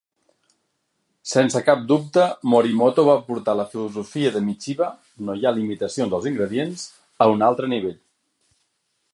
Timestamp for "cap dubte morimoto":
1.67-3.05